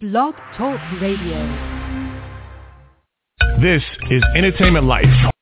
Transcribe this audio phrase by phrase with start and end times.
[0.00, 1.42] Blog Talk Radio.
[3.60, 5.32] This is Entertainment Life.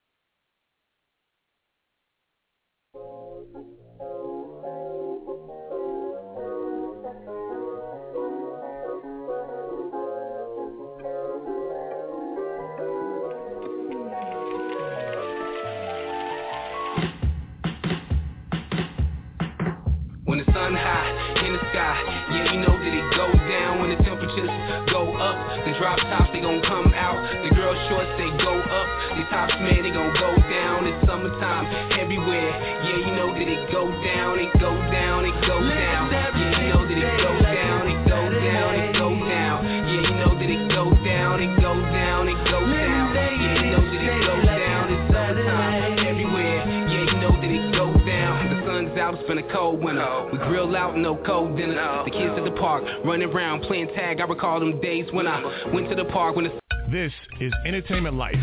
[49.51, 50.29] Cold winter.
[50.31, 52.03] We grill out, no cold dinner.
[52.05, 54.19] The kids at the park running around playing tag.
[54.19, 56.59] I recall them days when I went to the park when the
[56.91, 57.11] This
[57.41, 58.35] is Entertainment Life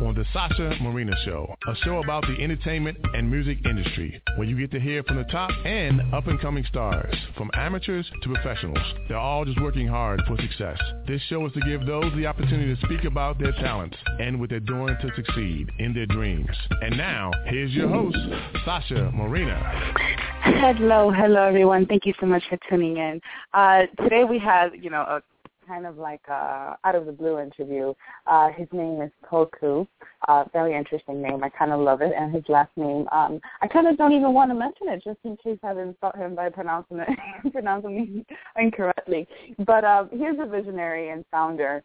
[0.00, 4.58] on the Sasha Marina Show, a show about the entertainment and music industry, where you
[4.58, 8.84] get to hear from the top and up-and-coming stars, from amateurs to professionals.
[9.08, 10.78] They're all just working hard for success.
[11.06, 14.50] This show is to give those the opportunity to speak about their talents and what
[14.50, 16.50] they're doing to succeed in their dreams.
[16.80, 18.18] And now, here's your host,
[18.64, 20.11] Sasha Marina.
[20.44, 21.86] Hello, hello everyone.
[21.86, 23.20] Thank you so much for tuning in.
[23.54, 25.22] Uh, today we have, you know, a
[25.68, 27.94] kind of like a out of the blue interview.
[28.26, 29.86] Uh, his name is Tulku.
[30.26, 31.44] Uh, very interesting name.
[31.44, 32.12] I kind of love it.
[32.18, 35.20] And his last name, um, I kind of don't even want to mention it just
[35.22, 37.08] in case I've insult him by pronouncing it,
[37.52, 39.28] pronouncing incorrectly.
[39.64, 41.84] But um, he's a visionary and founder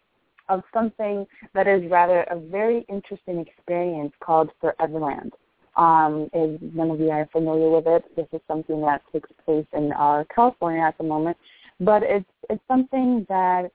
[0.50, 5.34] of something that is rather a very interesting experience called Foreverland.
[5.78, 9.66] Um, if none of you are familiar with it, this is something that takes place
[9.74, 11.38] in uh, California at the moment.
[11.80, 13.72] But it's it's something that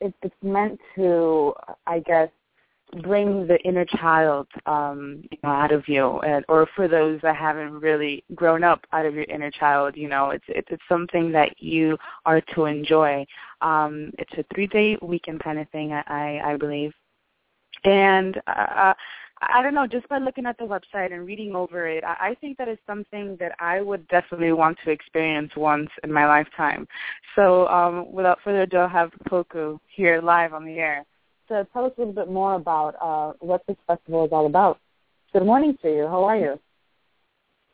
[0.00, 1.54] it, it's meant to,
[1.86, 2.28] I guess,
[3.02, 7.36] bring the inner child um, you know, out of you, and, or for those that
[7.36, 11.32] haven't really grown up out of your inner child, you know, it's it's, it's something
[11.32, 13.24] that you are to enjoy.
[13.62, 16.92] Um, it's a three day weekend kind of thing, I I, I believe,
[17.84, 18.38] and.
[18.46, 18.92] Uh,
[19.48, 22.58] I don't know, just by looking at the website and reading over it, I think
[22.58, 26.86] that is something that I would definitely want to experience once in my lifetime.
[27.34, 31.04] So um, without further ado, I'll have Tulku here live on the air
[31.48, 34.78] So tell us a little bit more about uh, what this festival is all about.
[35.32, 36.06] Good morning to you.
[36.06, 36.60] How are you?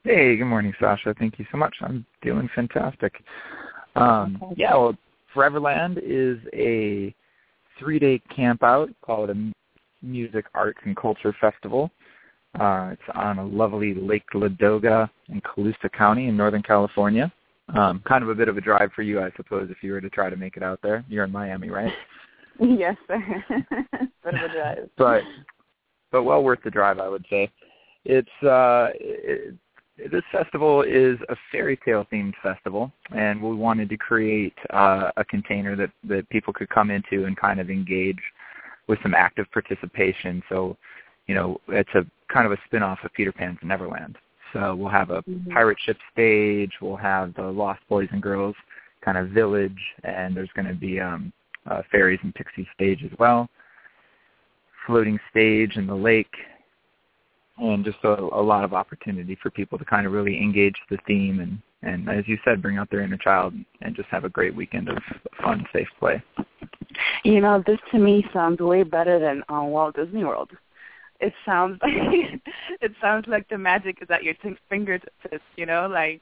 [0.04, 1.14] Hey, good morning, Sasha.
[1.18, 1.74] Thank you so much.
[1.82, 3.12] I'm doing fantastic.
[3.94, 4.54] Um, Okay.
[4.56, 4.96] yeah, well,
[5.34, 7.14] Foreverland is a
[7.78, 9.52] three-day camp out called a
[10.02, 11.90] Music, Arts, and Culture Festival.
[12.58, 17.32] Uh, it's on a lovely Lake Lodoga in Colusa County in Northern California.
[17.76, 20.00] Um, kind of a bit of a drive for you, I suppose, if you were
[20.00, 21.04] to try to make it out there.
[21.08, 21.92] You're in Miami, right?
[22.60, 23.22] yes, sir.
[24.24, 24.90] Bit of a drive.
[24.96, 25.22] but
[26.10, 27.50] but well worth the drive, I would say.
[28.04, 29.54] It's uh, it,
[30.10, 35.24] this festival is a fairy tale themed festival, and we wanted to create uh, a
[35.24, 38.20] container that that people could come into and kind of engage
[38.88, 40.42] with some active participation.
[40.48, 40.76] So,
[41.26, 44.16] you know, it's a kind of a spin-off of Peter Pan's Neverland.
[44.52, 45.52] So we'll have a Mhm.
[45.52, 48.56] pirate ship stage, we'll have the Lost Boys and Girls
[49.02, 51.32] kind of village, and there's going to be um,
[51.66, 53.48] uh, fairies and pixie stage as well
[54.88, 56.34] floating stage in the lake,
[57.58, 60.96] and just a, a lot of opportunity for people to kind of really engage the
[61.06, 64.28] theme and, and as you said, bring out their inner child and just have a
[64.28, 64.96] great weekend of
[65.42, 66.20] fun, safe play.
[67.24, 70.50] You know, this to me sounds way better than uh, Walt Disney World.
[71.20, 72.40] It sounds like
[72.80, 75.42] it sounds like the magic is at your t- fingertips.
[75.56, 76.20] You know, like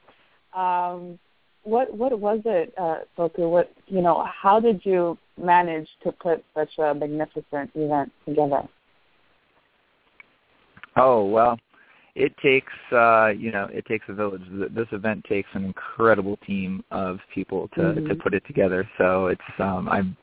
[0.55, 1.19] um,
[1.65, 3.51] what what was it, uh, Tulku?
[3.51, 4.25] What you know?
[4.43, 8.63] How did you manage to put such a magnificent event together?
[10.97, 11.59] Oh well,
[12.15, 14.43] it takes uh, you know it takes a village.
[14.49, 18.09] Th- This event takes an incredible team of people to Mhm.
[18.09, 18.89] to put it together.
[18.97, 20.17] So it's um, I'm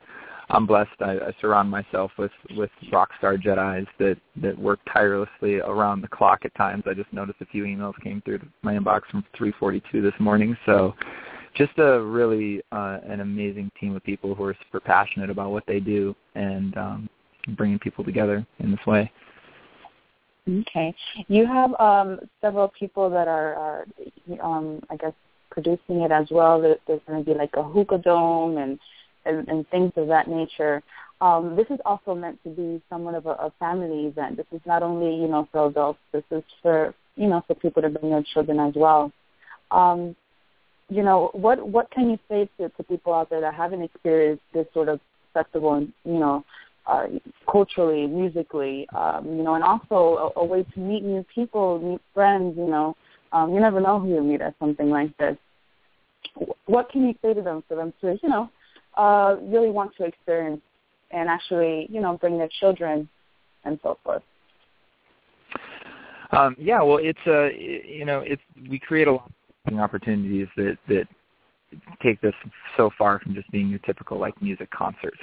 [0.50, 0.90] I'm blessed.
[1.00, 6.08] I, I surround myself with with rock star Jedi's that that work tirelessly around the
[6.08, 6.84] clock at times.
[6.86, 10.56] I just noticed a few emails came through my inbox from 3:42 this morning.
[10.66, 10.94] So
[11.54, 15.64] just a really uh, an amazing team of people who are super passionate about what
[15.66, 17.08] they do and um,
[17.56, 19.10] bringing people together in this way.
[20.46, 20.94] Okay,
[21.28, 23.86] you have um, several people that are, are
[24.42, 25.14] um, I guess,
[25.50, 26.60] producing it as well.
[26.60, 28.78] There- There's going to be like a hookah dome and
[29.24, 30.82] and, and things of that nature.
[31.20, 34.36] Um, this is also meant to be somewhat of a, a family event.
[34.36, 36.00] This is not only you know for adults.
[36.12, 39.12] This is for you know for people to bring their children as well.
[39.70, 40.16] Um,
[40.88, 44.42] you know what what can you say to, to people out there that haven't experienced
[44.52, 45.00] this sort of
[45.34, 46.44] festival, you know,
[46.86, 47.06] uh,
[47.50, 52.00] culturally, musically, um, you know, and also a, a way to meet new people, meet
[52.14, 52.56] friends.
[52.56, 52.96] You know,
[53.32, 55.36] um, you never know who you'll meet at something like this.
[56.66, 58.48] What can you say to them for them to, you know,
[58.96, 60.60] uh, really want to experience
[61.10, 63.08] and actually, you know, bring their children
[63.64, 64.22] and so forth?
[66.32, 69.30] Um, yeah, well, it's uh, you know, it's we create a lot
[69.66, 71.06] of opportunities that that
[72.02, 72.34] take this
[72.76, 75.14] so far from just being your typical like music concert.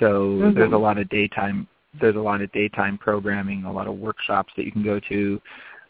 [0.00, 0.58] So mm-hmm.
[0.58, 1.66] there's a lot of daytime
[2.00, 5.40] there's a lot of daytime programming, a lot of workshops that you can go to.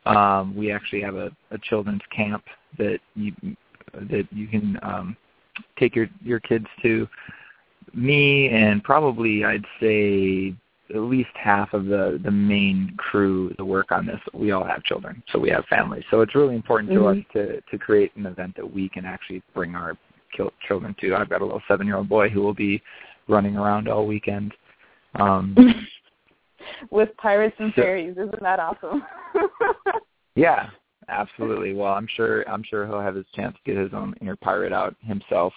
[0.07, 2.45] Um, we actually have a, a children's camp
[2.79, 3.33] that you
[3.93, 5.17] that you can um,
[5.79, 7.09] take your your kids to.
[7.95, 10.55] Me and probably I'd say
[10.95, 14.83] at least half of the the main crew that work on this we all have
[14.85, 17.03] children so we have families so it's really important mm-hmm.
[17.03, 19.97] to us to to create an event that we can actually bring our
[20.67, 22.81] children to i've got a little seven year old boy who will be
[23.29, 24.53] running around all weekend
[25.17, 25.55] um
[26.91, 29.03] with pirates and so, fairies isn't that awesome
[30.35, 30.71] yeah
[31.09, 34.37] absolutely well i'm sure i'm sure he'll have his chance to get his own inner
[34.37, 35.53] pirate out himself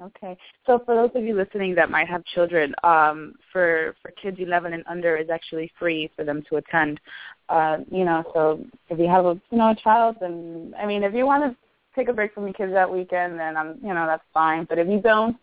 [0.00, 0.36] Okay.
[0.66, 4.74] So for those of you listening that might have children, um, for for kids 11
[4.74, 7.00] and under is actually free for them to attend.
[7.48, 11.02] Uh, you know, so if you have a you know a child, then I mean,
[11.02, 11.56] if you want to
[11.94, 14.66] take a break from your kids that weekend, then I'm you know that's fine.
[14.68, 15.36] But if you don't,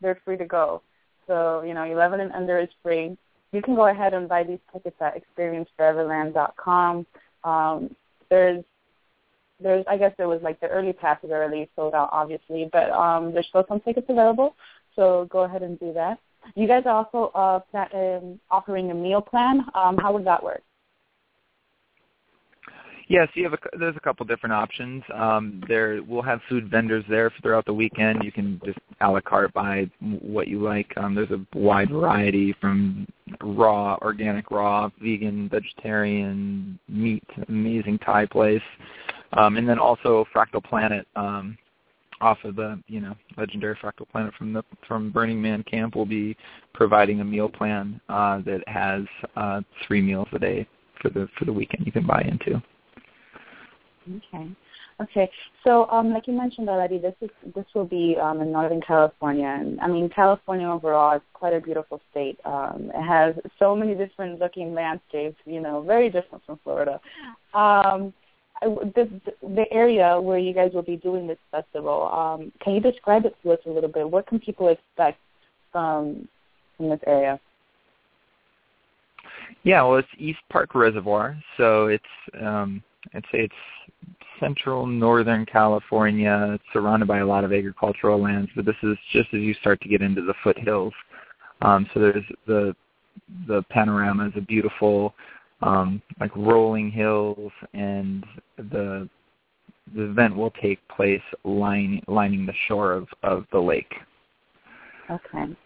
[0.00, 0.80] they're free to go.
[1.26, 3.14] So you know, 11 and under is free.
[3.52, 7.06] You can go ahead and buy these tickets at experienceforeverland.com.
[7.44, 7.94] Um,
[8.30, 8.64] there's
[9.60, 13.32] there's I guess there was like the early passes already sold out obviously, but um
[13.32, 14.54] there's still some tickets available.
[14.94, 16.18] So go ahead and do that.
[16.54, 17.60] You guys are also uh,
[17.94, 19.64] um, offering a meal plan.
[19.74, 20.62] Um, how would that work?
[23.08, 25.02] Yes, you have a, there's a couple different options.
[25.14, 28.22] Um, there we'll have food vendors there throughout the weekend.
[28.22, 30.92] You can just a la carte buy what you like.
[30.98, 33.06] Um, there's a wide variety from
[33.40, 38.62] raw, organic, raw, vegan, vegetarian, meat, amazing Thai place.
[39.32, 41.56] Um, and then also Fractal Planet um,
[42.20, 46.06] off of the you know legendary Fractal Planet from the from Burning Man camp will
[46.06, 46.36] be
[46.74, 50.68] providing a meal plan uh, that has uh, three meals a day
[51.00, 52.62] for the for the weekend you can buy into.
[54.16, 54.48] Okay.
[55.00, 55.30] Okay.
[55.64, 59.46] So, um, like you mentioned already, this is this will be um, in Northern California,
[59.46, 62.38] and I mean California overall is quite a beautiful state.
[62.44, 65.36] Um, it has so many different looking landscapes.
[65.44, 67.00] You know, very different from Florida.
[67.54, 68.12] Um,
[68.60, 69.08] the,
[69.42, 72.08] the area where you guys will be doing this festival.
[72.08, 74.10] Um, can you describe it to us a little bit?
[74.10, 75.18] What can people expect
[75.70, 76.28] from
[76.76, 77.38] from this area?
[79.62, 82.04] Yeah, well, it's East Park Reservoir, so it's
[82.40, 82.82] um,
[83.14, 83.87] I'd say it's
[84.40, 86.52] central northern California.
[86.54, 89.80] It's surrounded by a lot of agricultural lands, but this is just as you start
[89.82, 90.92] to get into the foothills.
[91.62, 92.74] Um, so there's the
[93.46, 95.14] the panorama is a beautiful
[95.60, 98.24] um, like rolling hills, and
[98.56, 99.08] the
[99.94, 103.92] the event will take place line, lining the shore of, of the lake.
[105.10, 105.56] Okay.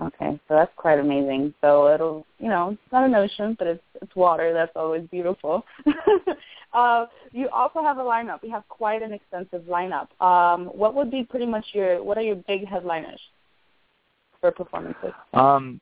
[0.00, 1.54] Okay, so that's quite amazing.
[1.60, 4.52] So it'll, you know, it's not an ocean, but it's it's water.
[4.52, 5.64] That's always beautiful.
[6.72, 8.42] uh, you also have a lineup.
[8.42, 10.08] You have quite an extensive lineup.
[10.20, 13.20] Um, what would be pretty much your what are your big headliners
[14.40, 15.12] for performances?
[15.34, 15.80] Um,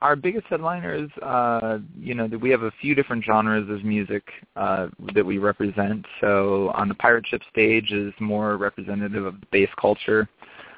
[0.00, 4.22] our biggest headliners, uh, you know, we have a few different genres of music
[4.54, 6.06] uh, that we represent.
[6.20, 10.28] So on the pirate ship stage is more representative of the bass culture.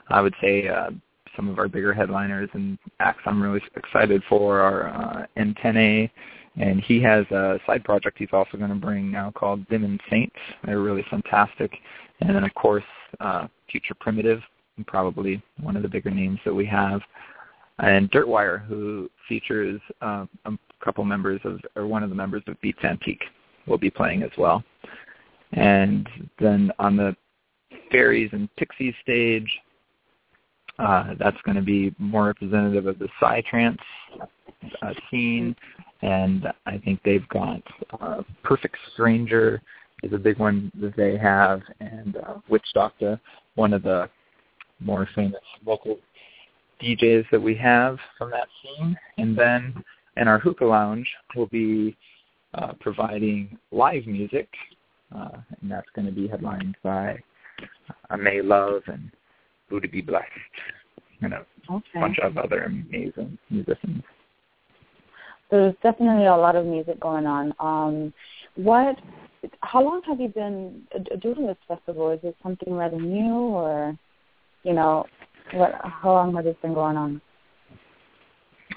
[0.08, 0.90] I would say uh,
[1.36, 6.10] some of our bigger headliners and acts I'm really excited for are uh, Antennae,
[6.56, 10.36] and he has a side project he's also going to bring now called Dim Saints.
[10.64, 11.72] They're really fantastic.
[12.20, 12.84] And then, of course,
[13.20, 14.40] uh, Future Primitive,
[14.86, 17.00] probably one of the bigger names that we have
[17.80, 20.52] and Dirtwire, who features uh, a
[20.84, 23.24] couple members of, or one of the members of Beats Antique,
[23.66, 24.62] will be playing as well.
[25.52, 26.08] And
[26.38, 27.16] then on the
[27.90, 29.48] Fairies and Pixies stage,
[30.80, 33.78] uh, that's going to be more representative of the Psytrance
[34.82, 35.54] uh, scene,
[36.02, 37.62] and I think they've got
[38.00, 39.60] uh, Perfect Stranger
[40.02, 43.20] is a big one that they have, and uh, Witch Doctor,
[43.54, 44.08] one of the
[44.80, 45.98] more famous local
[46.82, 48.96] DJs that we have from that scene.
[49.18, 49.84] And then
[50.16, 51.06] in our hookah lounge,
[51.36, 51.96] we'll be
[52.54, 54.48] uh, providing live music,
[55.14, 57.18] uh, and that's going to be headlined by
[58.08, 59.10] uh, May Love and
[59.70, 60.26] Buddha Be Blessed,
[61.22, 62.00] and a okay.
[62.00, 64.02] bunch of other amazing musicians.
[65.50, 67.54] There's definitely a lot of music going on.
[67.58, 68.12] Um,
[68.56, 68.96] what?
[69.62, 70.82] How long have you been
[71.22, 72.10] doing this festival?
[72.10, 73.96] Is it something rather new, or
[74.64, 75.06] you know,
[75.52, 75.72] What?
[75.82, 77.20] How long has this been going on?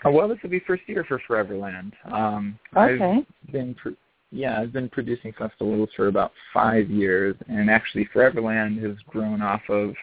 [0.05, 1.93] Uh, well, this will be first year for Foreverland.
[2.11, 3.19] Um, okay.
[3.19, 3.95] I've been pro-
[4.31, 9.61] yeah, I've been producing festivals for about five years, and actually Foreverland has grown off
[9.69, 9.93] of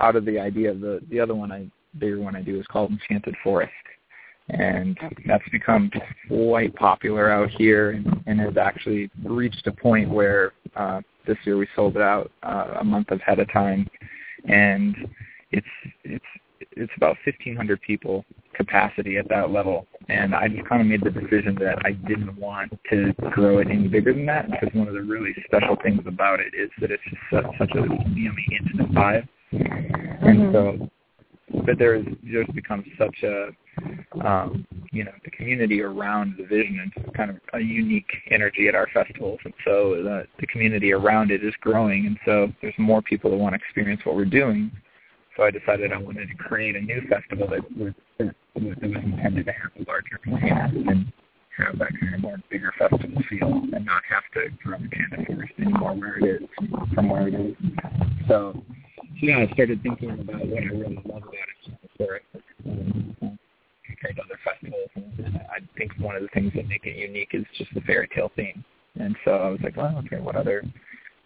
[0.00, 2.66] out of the idea of the the other one I bigger one I do is
[2.66, 3.72] called Enchanted Forest,
[4.50, 5.90] and that's become
[6.28, 11.56] quite popular out here and, and has actually reached a point where uh, this year
[11.56, 13.88] we sold it out uh, a month ahead of time,
[14.48, 14.96] and
[15.50, 15.66] it's
[16.04, 16.24] it's
[16.72, 18.24] it's about 1,500 people
[18.54, 22.36] capacity at that level, and I just kind of made the decision that I didn't
[22.36, 26.02] want to grow it any bigger than that because one of the really special things
[26.06, 27.22] about it is that it's just
[27.58, 29.28] such, a yummy intimate vibe,
[30.28, 30.90] and so
[31.64, 33.48] but there has just become such a
[34.26, 38.74] um, you know the community around the vision and kind of a unique energy at
[38.74, 43.02] our festivals and so the, the community around it is growing and so there's more
[43.02, 44.70] people that want to experience what we're doing.
[45.36, 49.46] So I decided I wanted to create a new festival that was that was, intended
[49.46, 51.12] to have a larger community and
[51.56, 55.26] have that kind of more bigger festival feel and not have to grow the Enchanted
[55.26, 56.48] Forest anymore where it is
[56.92, 57.54] from where it is.
[58.26, 58.60] So
[59.20, 62.22] yeah, I started thinking about what I really love about it for it
[62.66, 63.38] um,
[63.84, 64.88] compared to other festivals.
[64.94, 68.08] And I think one of the things that make it unique is just the fairy
[68.14, 68.64] tale theme.
[68.98, 70.64] And so I was like, well, okay, what other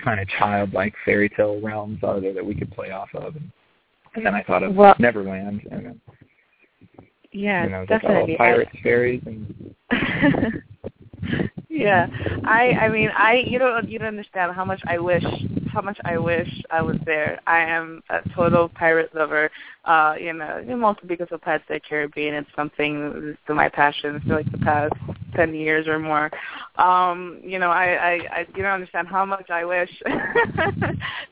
[0.03, 3.37] kind of childlike fairy tale realms are there that we could play off of?
[3.37, 3.51] And,
[4.15, 6.01] and then I thought of well, Neverland, and then
[7.33, 8.33] yeah, you know, definitely.
[8.33, 9.75] Like, oh, pirates, I, fairies, and
[11.71, 12.07] yeah,
[12.45, 15.25] I I mean I you don't you don't understand how much I wish
[15.73, 17.41] how much I wish I was there.
[17.47, 19.51] I am a total pirate lover,
[19.85, 22.35] uh, you know, mostly because of Pirates of the Caribbean.
[22.35, 24.93] It's something to my passion for like the past
[25.35, 26.31] ten years or more.
[26.77, 29.91] Um, you know, I, I, I you don't understand how much I wish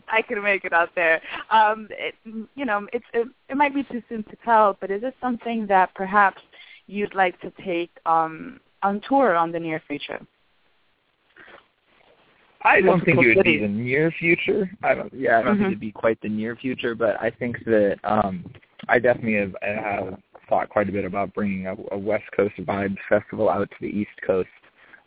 [0.09, 1.21] I could make it out there.
[1.51, 2.15] Um, it,
[2.55, 5.67] you know, it's it, it might be too soon to tell, but is this something
[5.67, 6.41] that perhaps
[6.87, 10.21] you'd like to take um, on tour on the near future?
[12.63, 14.71] I don't think it would be the near future.
[14.83, 15.13] I don't.
[15.15, 15.63] Yeah, I don't mm-hmm.
[15.63, 18.45] think it'd be quite the near future, but I think that um
[18.89, 22.55] I definitely have, I have thought quite a bit about bringing a, a West Coast
[22.59, 24.49] vibes festival out to the East Coast.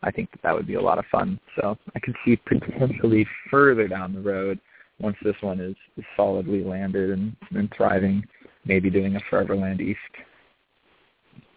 [0.01, 1.39] I think that that would be a lot of fun.
[1.59, 4.59] So I could see potentially further down the road,
[4.99, 8.23] once this one is, is solidly landed and, and thriving,
[8.65, 9.99] maybe doing a Foreverland East.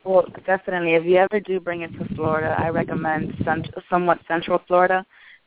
[0.05, 0.95] Well, definitely.
[0.95, 5.05] If you ever do bring it to Florida, I recommend cent- somewhat Central Florida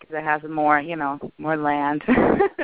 [0.09, 2.03] it has more, you know, more land,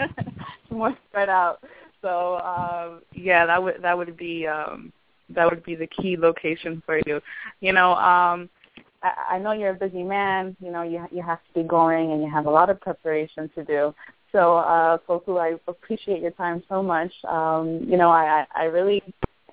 [0.70, 1.60] more spread out.
[2.02, 4.92] So um, yeah, that would that would be um,
[5.30, 7.22] that would be the key location for you.
[7.62, 8.50] You know, um,
[9.02, 10.56] I, I know you're a busy man.
[10.60, 13.50] You know, you you have to be going and you have a lot of preparation
[13.56, 13.94] to do.
[14.32, 17.12] So, uh, Tulku, I appreciate your time so much.
[17.24, 19.02] Um, you know, I, I, I really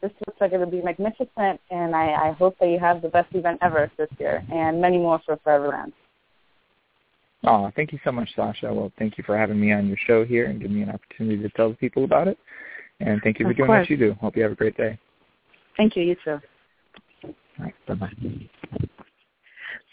[0.02, 3.32] this looks like it'll be magnificent, and I, I hope that you have the best
[3.34, 5.92] event ever this year, and many more for Foreverland.
[7.44, 8.72] Oh, thank you so much, Sasha.
[8.72, 11.42] Well, thank you for having me on your show here and giving me an opportunity
[11.42, 12.38] to tell the people about it.
[13.00, 13.80] And thank you for of doing course.
[13.80, 14.14] what you do.
[14.20, 14.98] Hope you have a great day.
[15.76, 16.04] Thank you.
[16.04, 16.38] You too.
[17.24, 17.74] All right.
[17.86, 18.88] Bye-bye.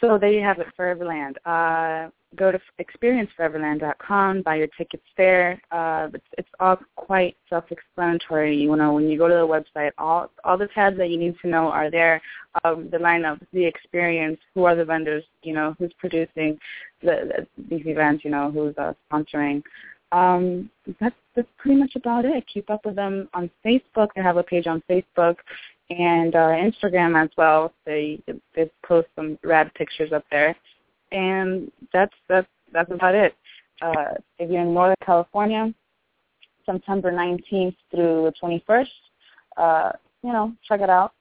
[0.02, 1.36] So there you have it, Foreverland.
[1.46, 5.62] Uh, go to experienceforeverland.com, buy your tickets there.
[5.72, 8.56] Uh, it's, it's all quite self-explanatory.
[8.56, 11.36] You know, when you go to the website, all all the tabs that you need
[11.42, 12.22] to know are there.
[12.64, 16.58] Um, the lineup, the experience, who are the vendors, you know, who's producing
[17.02, 19.62] the, the, these events, you know, who's uh, sponsoring.
[20.12, 22.44] Um, that's, that's pretty much about it.
[22.52, 24.08] Keep up with them on Facebook.
[24.16, 25.36] They have a page on Facebook
[25.90, 27.74] and uh, Instagram as well.
[27.86, 28.22] They
[28.56, 30.56] they post some rad pictures up there,
[31.12, 33.36] and that's that's that's about it.
[33.82, 35.74] Uh, if you're in Northern California,
[36.66, 38.88] September 19th through the 21st,
[39.58, 39.92] uh,
[40.24, 41.14] you know, check it out.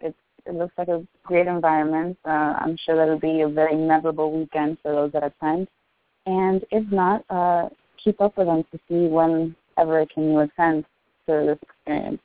[0.00, 0.14] It
[0.46, 2.16] it looks like a great environment.
[2.24, 5.68] Uh, I'm sure that it'll be a very memorable weekend for those that attend.
[6.26, 7.68] And if not, uh,
[8.02, 10.84] keep up with them to see whenever can you attend
[11.26, 12.20] to this experience.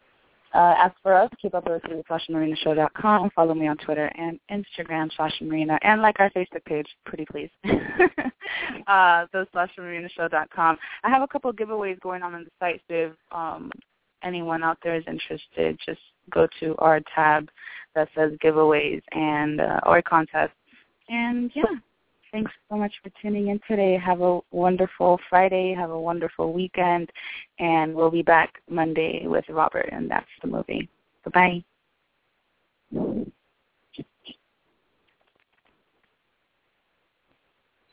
[0.54, 3.30] Uh, as for us, keep up with us at SashaMarinaShow.com.
[3.36, 7.50] Follow me on Twitter and Instagram, Sasha Marina, and like our Facebook page, pretty please.
[8.88, 10.78] uh, the SashaMarinaShow.com.
[11.04, 13.72] I have a couple of giveaways going on on the site, so if um,
[14.24, 17.50] anyone out there is interested, just go to our tab
[17.96, 20.54] that says giveaways and uh, or contest.
[21.10, 21.64] And yeah,
[22.32, 23.98] thanks so much for tuning in today.
[23.98, 25.74] Have a wonderful Friday.
[25.74, 27.12] Have a wonderful weekend.
[27.60, 30.90] And we'll be back Monday with Robert, and that's the movie.
[31.26, 31.64] Bye-bye.